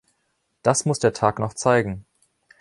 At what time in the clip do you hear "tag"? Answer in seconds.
1.13-1.37